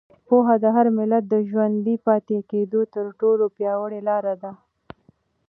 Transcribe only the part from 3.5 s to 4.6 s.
پیاوړې لاره ده.